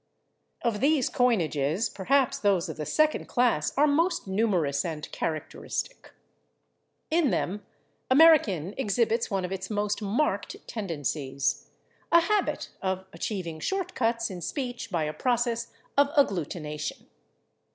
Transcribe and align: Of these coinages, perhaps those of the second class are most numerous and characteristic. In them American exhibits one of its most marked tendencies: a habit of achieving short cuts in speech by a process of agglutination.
Of 0.63 0.79
these 0.79 1.11
coinages, 1.11 1.87
perhaps 1.93 2.39
those 2.39 2.67
of 2.69 2.77
the 2.77 2.87
second 2.87 3.27
class 3.27 3.71
are 3.77 3.85
most 3.85 4.25
numerous 4.25 4.83
and 4.83 5.07
characteristic. 5.11 6.13
In 7.11 7.29
them 7.29 7.63
American 8.09 8.73
exhibits 8.79 9.29
one 9.29 9.45
of 9.45 9.51
its 9.51 9.69
most 9.69 10.01
marked 10.01 10.55
tendencies: 10.67 11.67
a 12.11 12.21
habit 12.21 12.69
of 12.81 13.05
achieving 13.13 13.59
short 13.59 13.93
cuts 13.93 14.31
in 14.31 14.41
speech 14.41 14.89
by 14.89 15.03
a 15.03 15.13
process 15.13 15.71
of 15.95 16.09
agglutination. 16.17 17.05